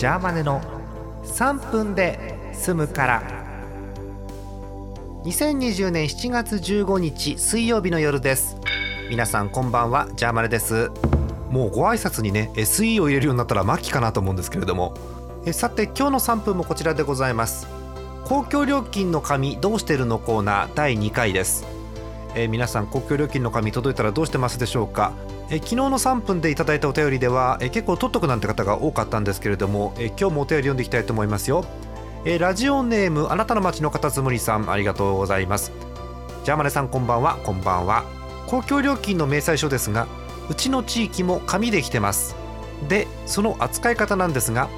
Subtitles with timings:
[0.00, 0.62] ジャーマネの
[1.24, 3.22] 3分で済むから。
[5.24, 8.56] 2020年7月15日水曜日の夜です。
[9.10, 10.08] 皆さんこんばんは。
[10.16, 10.90] ジャーマネです。
[11.50, 14.94] もうご挨拶にね SE を入れるようになったら末期かなと思うんですけれども。
[15.44, 17.66] えさて今日の3分もこちらでございます。
[18.24, 21.79] 公共料金の紙どうしてるのコーナー第2回です。
[22.34, 25.12] え皆さん公共料金の紙届いたらどうしてますでしょうか？
[25.50, 31.64] え昨日の3分でいただいたお便りではえ結構取っとくなんて方が多かったんですけれどもえ今日もお便り読んでいきたいと思いますよ。
[32.24, 35.72] えラジオネームあなたの街のカタツムリさんありがとうございます。
[36.44, 37.38] ジャーマネさんこんばんは。
[37.44, 38.04] こんばんは。
[38.46, 40.06] 公共料金の明細書ですが
[40.48, 42.36] うちの地域も紙で来てます。
[42.88, 44.68] でその扱い方なんですが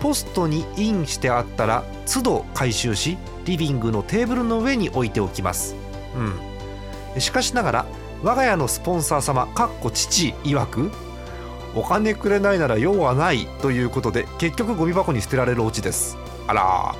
[0.00, 5.74] ポストにインしてあったら都度回収しリビングのテーブルの上に置いておきます。
[6.16, 6.53] うん。
[7.18, 7.86] しかしながら
[8.22, 10.90] 我が家のスポンサー様かっこ父曰く
[11.74, 16.16] お金くれないなら用はないということで結局ゴミ箱に捨てられるオチです。
[16.46, 16.94] あら。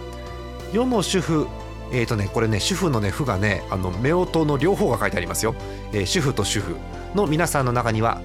[0.73, 1.47] 世の主婦
[1.93, 5.55] えーとねこれね主婦のね婦がねあの夫婦の両方が書いてありますよ、
[5.93, 6.77] えー主婦と主婦
[7.15, 8.21] の皆さんの中には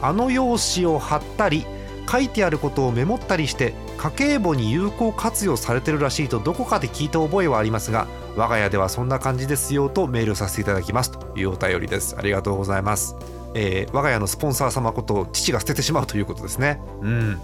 [0.00, 1.64] あの用紙を貼ったり
[2.10, 12.16] 書いてあることをメモったりして家計簿に有効活用されてるらしいとどこかで聞いた覚えはありますが我が家ではそんな感じですよとメールさせていただきますというお便りです。
[12.18, 13.14] ありがとうございます、
[13.54, 16.80] えー我が家のスポンサー様ことを父が捨ててしまうということですね。
[17.02, 17.40] うん。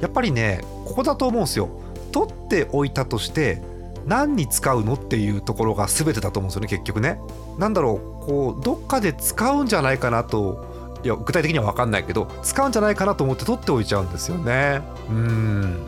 [0.00, 1.68] やっぱりねここだと思うんですよ。
[2.12, 3.62] 取っておいたとして
[4.06, 7.20] 何に使うのっていうところが全てだと思うんですよね結局ね。
[7.58, 14.82] なんだろうこうどっかで使うんじゃないかなといや具体的には分かんないけど使うんじゃないかなと思って取っておいちゃうんですよね。
[15.08, 15.78] うん。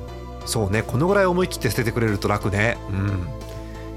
[0.46, 2.78] そうねこのぐらい思い切って捨ててくれると楽ね。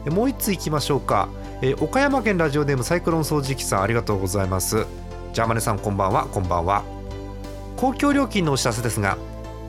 [0.05, 0.13] うん。
[0.13, 1.29] もう一ついきましょうか、
[1.61, 4.85] えー岡山県ラジオネームサイクロン掃除機さんありがとうございます。
[5.33, 6.27] ジャーマネさんこんばんは。
[6.27, 6.83] こんばんは。
[7.77, 9.17] 公共料金のお知らせですが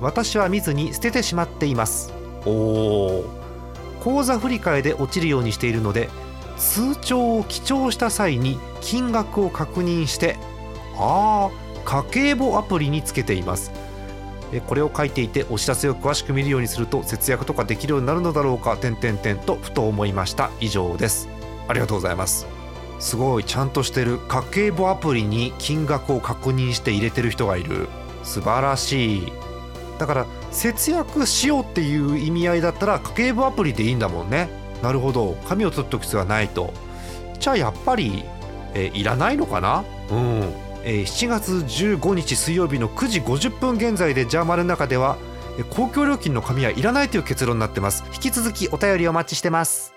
[0.00, 2.12] 私は見ずに捨ててしまっています。
[2.44, 3.24] おお
[4.00, 6.08] 口座振替で落ちるようにしているので
[6.56, 10.36] 通帳を記帳した際に金額を確認して
[10.98, 11.50] ああ
[11.84, 13.70] 家計簿アプリにつけています。
[14.52, 20.50] えこれを書いていてお知らせを詳しく見るようにすると節約とかできるようになるのだろうか点々点とふと思いました。
[20.60, 21.28] 以上です。
[21.68, 22.46] ありがとうございます。
[22.98, 24.18] すごいちゃんとしてる。
[24.28, 27.88] 家計簿アプリに金額を確認して入れてる人がいる。
[28.22, 29.32] 素晴らしい。
[29.98, 34.48] だから節約しようっていう意味合いだったら家計簿アプリでいいんだもんね。
[34.82, 35.36] なるほど。
[35.48, 36.72] 紙を取っておく必要はないと。
[37.38, 38.24] じゃあやっぱり、
[38.74, 39.84] えいらないのかな？
[40.10, 40.52] うん、
[40.88, 45.18] えー7月15日水曜日の9時50分現在でジャーマルの中では
[45.70, 48.04] 公共料金の紙はいらないという結論になってます。
[48.14, 49.95] 引き続きお便りお待ちしてます。